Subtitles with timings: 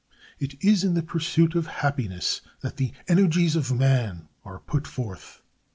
[0.39, 5.43] It is in the pursuit of happiness that the energies of man are put forth.